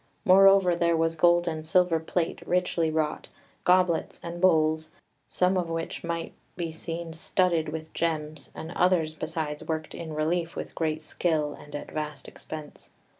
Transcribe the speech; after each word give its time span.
Moreover, 0.25 0.73
there 0.75 0.97
was 0.97 1.13
gold 1.13 1.47
and 1.47 1.63
silver 1.63 1.99
plate 1.99 2.41
richly 2.47 2.89
wrought, 2.89 3.27
goblets 3.65 4.19
and 4.23 4.41
bowls, 4.41 4.89
some 5.27 5.57
of 5.59 5.69
which 5.69 6.03
might 6.03 6.33
be 6.55 6.71
seen 6.71 7.13
studded 7.13 7.69
with 7.69 7.93
gems, 7.93 8.49
and 8.55 8.71
others 8.71 9.13
besides 9.13 9.63
worked 9.63 9.93
in 9.93 10.13
relief 10.13 10.55
with 10.55 10.73
great 10.73 11.03
skill 11.03 11.53
and 11.53 11.75
at 11.75 11.91
vast 11.91 12.27
expense. 12.27 12.89